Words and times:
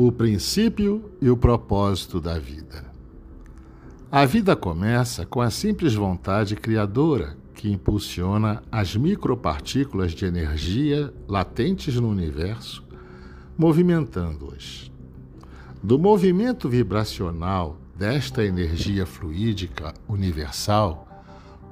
o 0.00 0.12
princípio 0.12 1.10
e 1.20 1.28
o 1.28 1.36
propósito 1.36 2.20
da 2.20 2.38
vida. 2.38 2.84
A 4.08 4.24
vida 4.24 4.54
começa 4.54 5.26
com 5.26 5.40
a 5.40 5.50
simples 5.50 5.92
vontade 5.92 6.54
criadora 6.54 7.36
que 7.52 7.68
impulsiona 7.68 8.62
as 8.70 8.94
micropartículas 8.94 10.12
de 10.12 10.24
energia 10.24 11.12
latentes 11.26 11.96
no 11.96 12.08
universo, 12.08 12.84
movimentando-as. 13.58 14.88
Do 15.82 15.98
movimento 15.98 16.68
vibracional 16.68 17.76
desta 17.96 18.44
energia 18.44 19.04
fluídica 19.04 19.92
universal, 20.08 21.08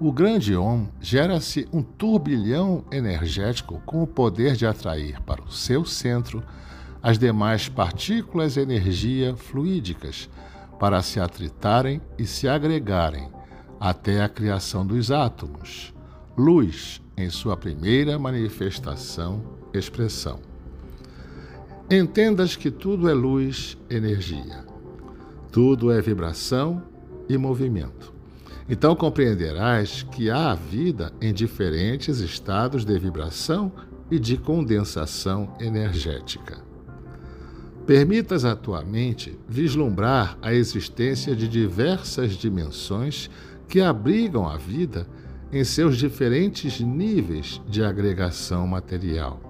o 0.01 0.11
grande 0.11 0.57
OM 0.57 0.89
gera-se 1.01 1.69
um 1.73 1.81
turbilhão 1.81 2.85
energético 2.91 3.81
com 3.87 4.03
o 4.03 4.07
poder 4.07 4.57
de 4.57 4.67
atrair 4.67 5.21
para 5.23 5.45
o 5.45 5.53
seu 5.53 5.85
centro 5.85 6.43
as 7.07 7.21
demais 7.21 7.69
partículas 7.69 8.57
energia 8.57 9.37
fluídicas 9.37 10.29
para 10.77 11.01
se 11.03 11.21
atritarem 11.21 12.01
e 12.19 12.27
se 12.27 12.49
agregarem 12.49 13.31
até 13.79 14.25
a 14.25 14.29
criação 14.29 14.85
dos 14.85 15.13
átomos, 15.13 15.95
luz 16.37 17.01
em 17.17 17.31
sua 17.31 17.57
primeira 17.57 18.19
manifestação, 18.19 19.41
expressão. 19.73 20.41
Entendas 21.89 22.57
que 22.57 22.73
tudo 22.73 23.09
é 23.09 23.15
luz, 23.15 23.79
energia. 23.89 24.65
Tudo 25.53 25.93
é 25.93 26.01
vibração 26.03 26.83
e 27.29 27.39
movimento. 27.39 28.13
Então 28.69 28.97
compreenderás 28.97 30.03
que 30.03 30.29
há 30.29 30.53
vida 30.55 31.13
em 31.21 31.33
diferentes 31.33 32.19
estados 32.19 32.85
de 32.85 32.99
vibração 32.99 33.71
e 34.11 34.19
de 34.19 34.37
condensação 34.37 35.55
energética. 35.61 36.66
Permitas 37.87 38.45
à 38.45 38.57
tua 38.57 38.83
mente 38.83 39.39
vislumbrar 39.49 40.37
a 40.43 40.53
existência 40.53 41.37
de 41.37 41.47
diversas 41.47 42.33
dimensões 42.33 43.31
que 43.69 43.81
abrigam 43.81 44.45
a 44.49 44.57
vida 44.57 45.07
em 45.53 45.63
seus 45.63 45.97
diferentes 45.97 46.81
níveis 46.81 47.63
de 47.69 47.85
agregação 47.85 48.67
material. 48.67 49.41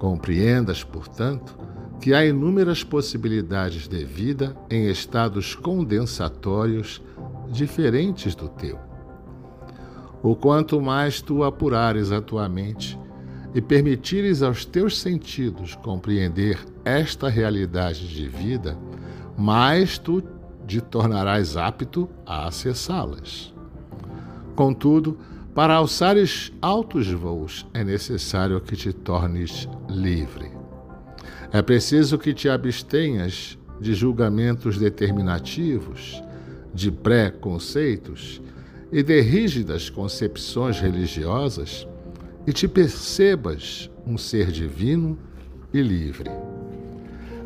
Compreendas, 0.00 0.82
portanto, 0.82 1.56
que 2.00 2.12
há 2.12 2.26
inúmeras 2.26 2.82
possibilidades 2.82 3.86
de 3.86 4.04
vida 4.04 4.56
em 4.68 4.90
estados 4.90 5.54
condensatórios 5.54 7.00
diferentes 7.52 8.34
do 8.34 8.48
teu. 8.48 8.80
O 10.20 10.34
quanto 10.34 10.80
mais 10.80 11.20
tu 11.20 11.44
apurares 11.44 12.10
a 12.10 12.20
tua 12.20 12.48
mente 12.48 12.98
e 13.54 13.60
permitires 13.60 14.42
aos 14.42 14.64
teus 14.64 14.98
sentidos 14.98 15.76
compreender 15.76 16.58
esta 16.84 17.28
realidade 17.28 18.08
de 18.08 18.28
vida, 18.28 18.76
mais 19.36 19.98
tu 19.98 20.22
te 20.66 20.80
tornarás 20.80 21.56
apto 21.56 22.08
a 22.26 22.46
acessá-las. 22.46 23.52
Contudo, 24.54 25.18
para 25.54 25.74
alçares 25.74 26.52
altos 26.60 27.10
voos 27.10 27.66
é 27.74 27.84
necessário 27.84 28.60
que 28.60 28.76
te 28.76 28.92
tornes 28.92 29.68
livre. 29.88 30.50
É 31.52 31.60
preciso 31.60 32.18
que 32.18 32.32
te 32.32 32.48
abstenhas 32.48 33.58
de 33.80 33.94
julgamentos 33.94 34.78
determinativos 34.78 36.22
de 36.74 36.90
pré-conceitos 36.90 38.40
e 38.90 39.02
de 39.02 39.20
rígidas 39.20 39.90
concepções 39.90 40.80
religiosas 40.80 41.86
e 42.46 42.52
te 42.52 42.66
percebas 42.66 43.90
um 44.06 44.16
ser 44.16 44.50
divino 44.50 45.18
e 45.72 45.80
livre. 45.80 46.30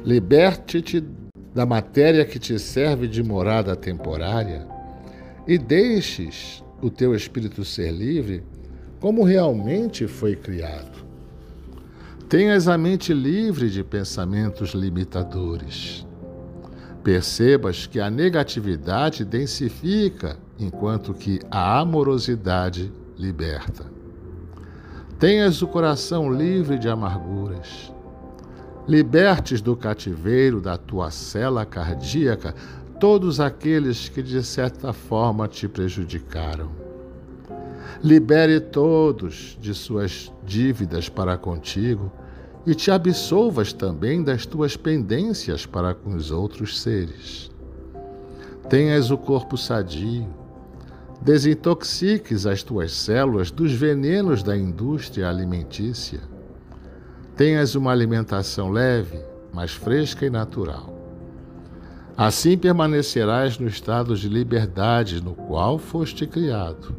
Liberte-te 0.07 1.05
da 1.55 1.67
matéria 1.67 2.25
que 2.25 2.39
te 2.39 2.59
serve 2.59 3.09
de 3.09 3.23
morada 3.23 3.75
temporária 3.75 4.67
e 5.47 5.59
deixes 5.59 6.65
o 6.81 6.89
teu 6.89 7.15
espírito 7.15 7.65
ser 7.65 7.91
livre 7.91 8.43
como 9.01 9.25
realmente 9.25 10.07
foi 10.07 10.37
criado. 10.37 11.05
Tenhas 12.29 12.69
a 12.69 12.79
mente 12.79 13.13
livre 13.13 13.69
de 13.69 13.85
pensamentos 13.85 14.71
limitadores 14.71 16.07
percebas 17.07 17.87
que 17.87 18.01
a 18.01 18.11
negatividade 18.11 19.25
densifica, 19.25 20.37
enquanto 20.59 21.15
que 21.15 21.39
a 21.49 21.79
amorosidade 21.79 22.93
liberta. 23.17 23.85
Tenhas 25.17 25.63
o 25.63 25.69
coração 25.69 26.29
livre 26.29 26.81
de 26.81 26.89
amarguras. 26.89 27.93
Libertes 28.89 29.61
do 29.61 29.75
cativeiro 29.75 30.61
da 30.61 30.77
tua 30.77 31.11
cela 31.11 31.67
cardíaca 31.67 32.55
todos 33.01 33.41
aqueles 33.41 34.09
que 34.09 34.23
de 34.23 34.43
certa 34.45 34.93
forma 34.93 35.49
te 35.49 35.67
prejudicaram. 35.67 36.71
Libere 38.03 38.61
todos 38.61 39.59
de 39.61 39.75
suas 39.75 40.33
dívidas 40.45 41.09
para 41.09 41.37
contigo 41.37 42.13
e 42.65 42.75
te 42.75 42.91
absolvas 42.91 43.73
também 43.73 44.23
das 44.23 44.47
tuas 44.47 44.77
pendências 44.77 45.67
para 45.67 45.93
com 45.93 46.15
os 46.15 46.31
outros 46.31 46.81
seres. 46.81 47.51
Tenhas 48.69 49.11
o 49.11 49.19
corpo 49.19 49.57
sadio, 49.57 50.29
desintoxiques 51.21 52.47
as 52.47 52.63
tuas 52.63 52.93
células 52.93 53.51
dos 53.51 53.73
venenos 53.73 54.45
da 54.45 54.57
indústria 54.57 55.29
alimentícia. 55.29 56.36
Tenhas 57.37 57.75
uma 57.75 57.93
alimentação 57.93 58.71
leve, 58.71 59.21
mas 59.53 59.73
fresca 59.73 60.25
e 60.25 60.31
natural. 60.31 60.97
Assim 62.17 62.57
permanecerás 62.57 63.59
no 63.59 63.69
estado 63.69 64.17
de 64.17 64.27
liberdade 64.27 65.23
no 65.23 65.35
qual 65.35 65.79
foste 65.79 66.27
criado, 66.27 66.97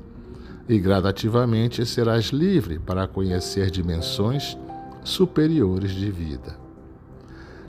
e 0.69 0.77
gradativamente 0.77 1.83
serás 1.87 2.25
livre 2.25 2.77
para 2.77 3.07
conhecer 3.07 3.71
dimensões 3.71 4.55
superiores 5.03 5.91
de 5.91 6.11
vida. 6.11 6.55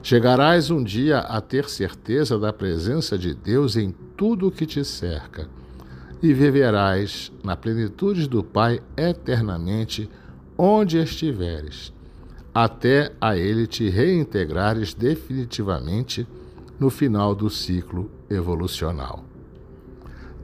Chegarás 0.03 0.69
um 0.69 0.83
dia 0.83 1.19
a 1.19 1.41
ter 1.41 1.67
certeza 1.67 2.37
da 2.37 2.53
presença 2.53 3.17
de 3.17 3.33
Deus 3.33 3.75
em 3.75 3.91
tudo 4.15 4.47
o 4.47 4.51
que 4.51 4.67
te 4.67 4.85
cerca 4.85 5.49
e 6.21 6.33
viverás 6.33 7.31
na 7.43 7.55
plenitude 7.55 8.27
do 8.27 8.43
Pai 8.43 8.79
eternamente 8.95 10.07
onde 10.57 10.97
estiveres, 10.97 11.91
até 12.53 13.11
a 13.19 13.37
Ele 13.37 13.67
te 13.67 13.89
reintegrares 13.89 14.93
definitivamente 14.93 16.27
no 16.79 16.89
final 16.89 17.35
do 17.35 17.49
ciclo 17.49 18.09
evolucional. 18.29 19.23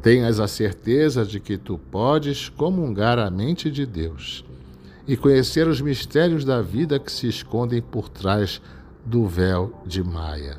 Tenhas 0.01 0.39
a 0.39 0.47
certeza 0.47 1.25
de 1.25 1.39
que 1.39 1.57
tu 1.57 1.77
podes 1.77 2.49
comungar 2.49 3.17
a 3.17 3.29
mente 3.31 3.71
de 3.71 3.85
Deus 3.85 4.45
e 5.07 5.15
conhecer 5.15 5.67
os 5.67 5.81
mistérios 5.81 6.45
da 6.45 6.61
vida 6.61 6.99
que 6.99 7.11
se 7.11 7.27
escondem 7.27 7.81
por 7.81 8.09
trás 8.09 8.61
do 9.05 9.27
véu 9.27 9.81
de 9.85 10.03
Maia. 10.03 10.57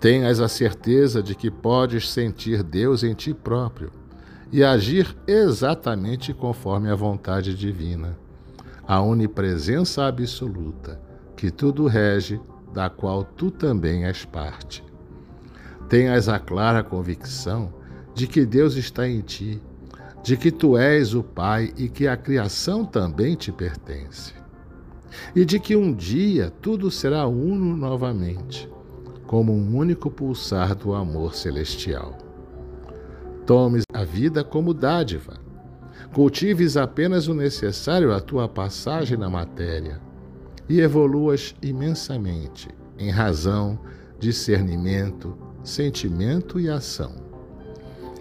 Tenhas 0.00 0.40
a 0.40 0.48
certeza 0.48 1.22
de 1.22 1.34
que 1.34 1.50
podes 1.50 2.10
sentir 2.10 2.62
Deus 2.62 3.02
em 3.02 3.14
ti 3.14 3.32
próprio 3.32 3.90
e 4.52 4.62
agir 4.62 5.16
exatamente 5.26 6.32
conforme 6.32 6.90
a 6.90 6.94
vontade 6.94 7.54
divina, 7.54 8.16
a 8.86 9.00
onipresença 9.00 10.04
absoluta, 10.04 11.00
que 11.36 11.50
tudo 11.50 11.86
rege, 11.86 12.40
da 12.72 12.90
qual 12.90 13.24
tu 13.24 13.50
também 13.50 14.04
és 14.04 14.24
parte. 14.24 14.84
Tenhas 15.88 16.28
a 16.28 16.38
clara 16.38 16.82
convicção 16.82 17.72
de 18.14 18.26
que 18.26 18.44
Deus 18.44 18.74
está 18.76 19.08
em 19.08 19.20
ti 19.20 19.60
de 20.24 20.38
que 20.38 20.50
tu 20.50 20.78
és 20.78 21.12
o 21.12 21.22
Pai 21.22 21.70
e 21.76 21.86
que 21.86 22.08
a 22.08 22.16
criação 22.16 22.82
também 22.82 23.34
te 23.34 23.52
pertence. 23.52 24.32
E 25.36 25.44
de 25.44 25.60
que 25.60 25.76
um 25.76 25.92
dia 25.92 26.50
tudo 26.62 26.90
será 26.90 27.26
uno 27.26 27.76
novamente, 27.76 28.66
como 29.26 29.52
um 29.52 29.76
único 29.76 30.10
pulsar 30.10 30.74
do 30.74 30.94
amor 30.94 31.34
celestial. 31.34 32.16
Tomes 33.44 33.84
a 33.92 34.02
vida 34.02 34.42
como 34.42 34.72
dádiva. 34.72 35.43
Cultives 36.14 36.76
apenas 36.76 37.28
o 37.28 37.34
necessário 37.34 38.12
à 38.12 38.20
tua 38.20 38.48
passagem 38.48 39.18
na 39.18 39.28
matéria 39.28 40.00
e 40.68 40.80
evoluas 40.80 41.54
imensamente 41.60 42.68
em 42.96 43.10
razão, 43.10 43.78
discernimento, 44.18 45.36
sentimento 45.62 46.58
e 46.58 46.70
ação 46.70 47.24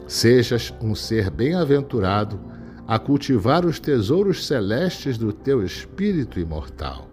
Sejas 0.07 0.74
um 0.81 0.94
ser 0.94 1.30
bem-aventurado 1.30 2.40
a 2.86 3.00
cultivar 3.00 3.66
os 3.66 3.80
tesouros 3.80 4.45
celestes 4.45 5.18
do 5.18 5.31
teu 5.31 5.63
espírito 5.63 6.40
imortal. 6.40 7.10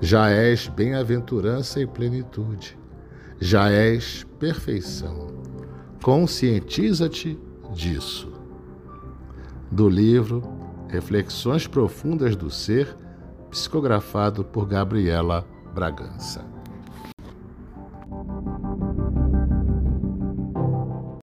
Já 0.00 0.30
és 0.30 0.68
bem-aventurança 0.68 1.80
e 1.80 1.86
plenitude. 1.86 2.78
Já 3.40 3.70
és 3.70 4.24
perfeição. 4.38 5.42
Conscientiza-te 6.02 7.38
disso. 7.72 8.29
Do 9.70 9.88
livro 9.88 10.42
Reflexões 10.88 11.68
Profundas 11.68 12.34
do 12.34 12.50
Ser, 12.50 12.96
psicografado 13.50 14.44
por 14.44 14.66
Gabriela 14.66 15.46
Bragança. 15.72 16.59